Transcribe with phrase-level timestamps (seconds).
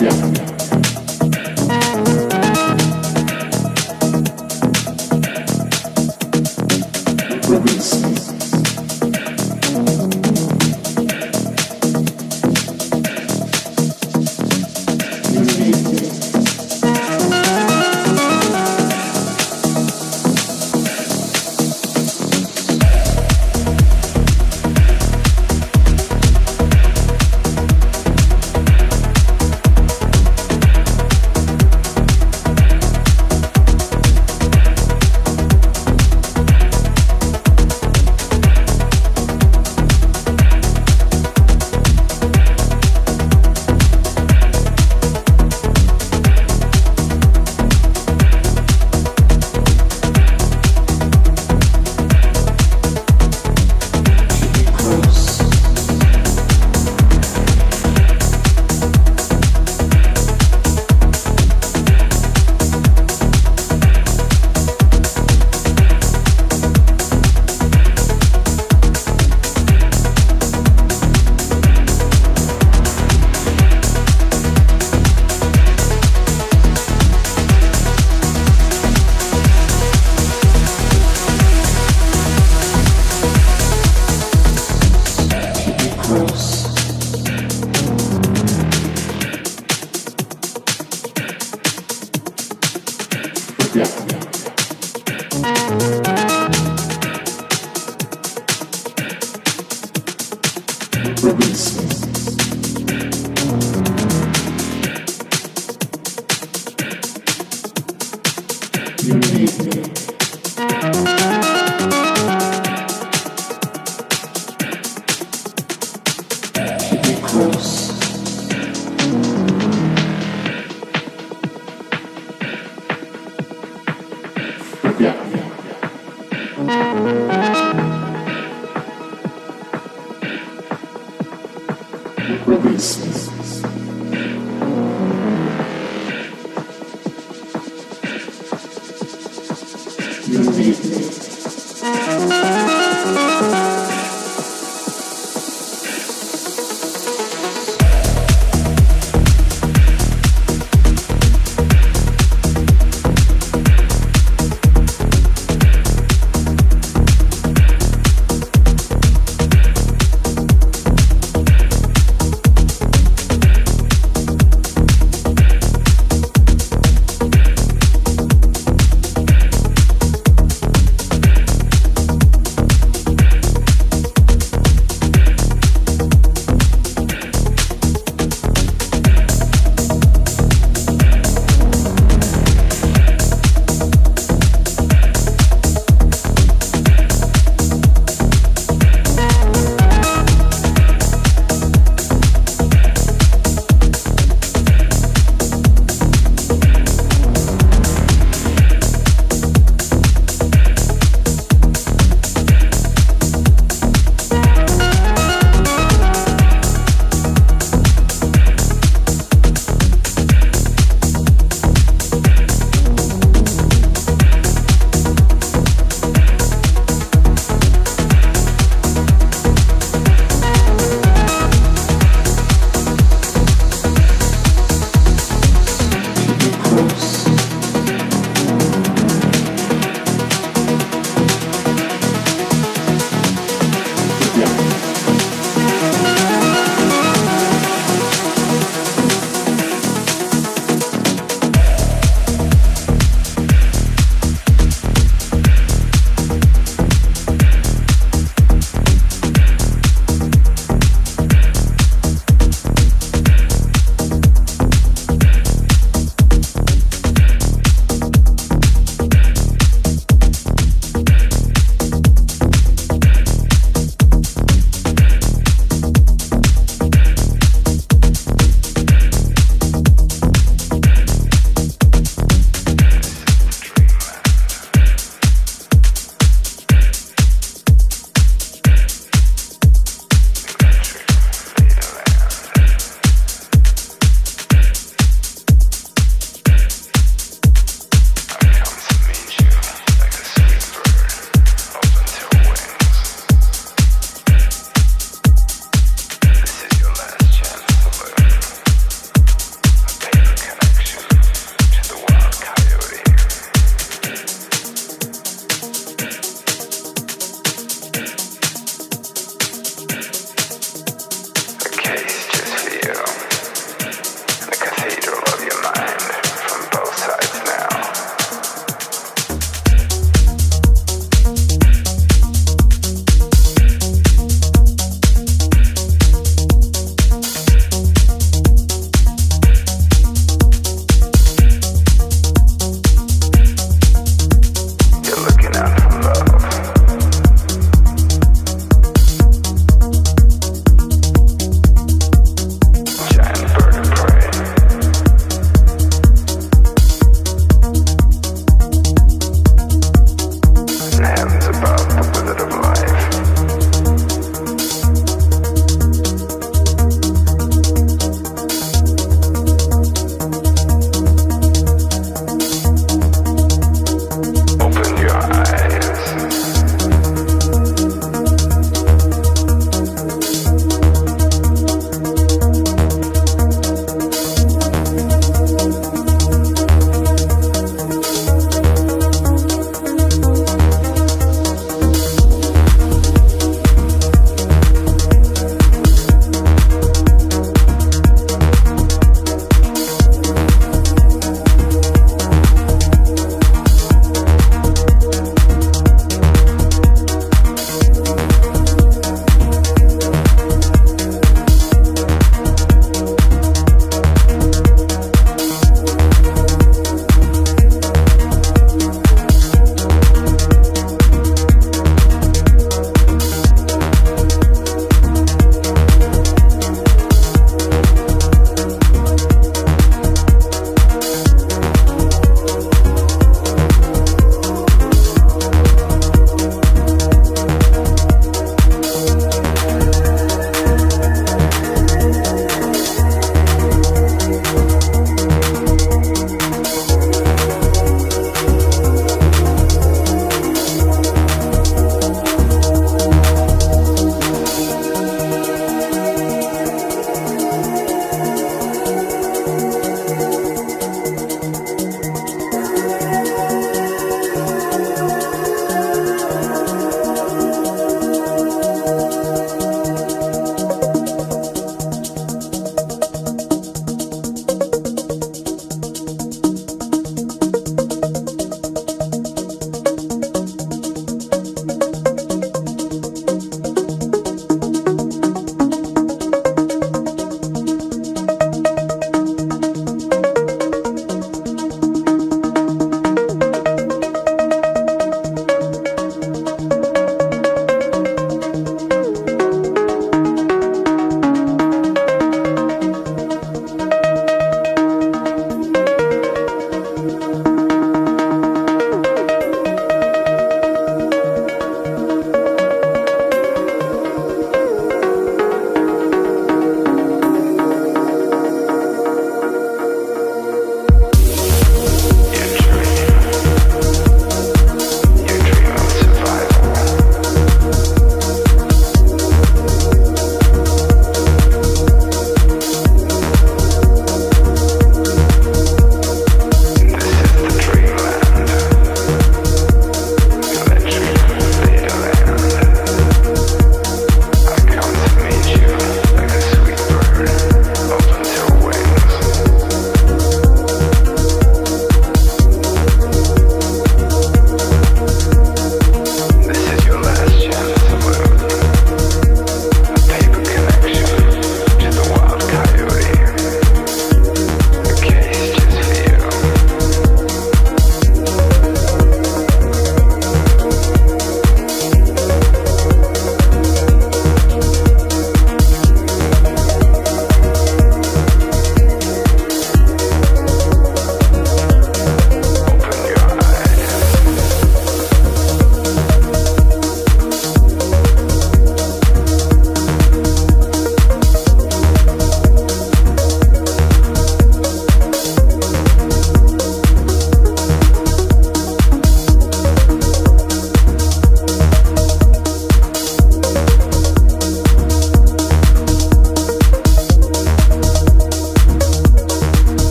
[0.00, 0.49] Yeah.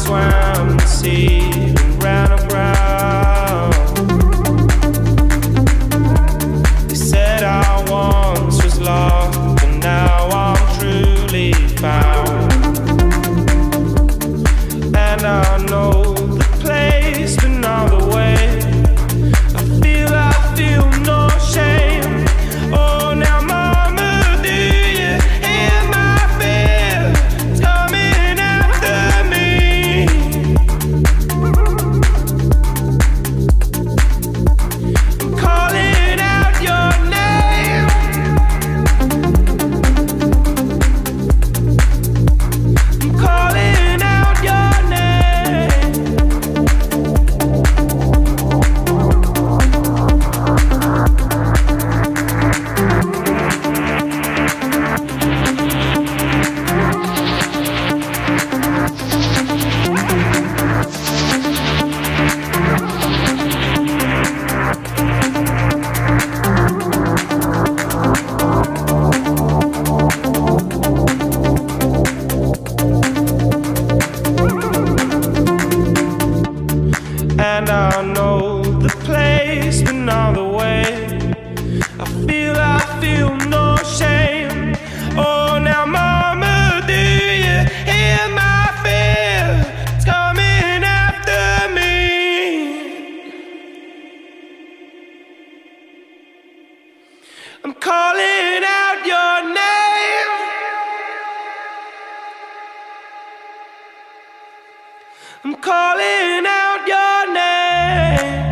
[0.00, 1.57] Oh, now, mama,
[105.44, 108.47] I'm calling out your name.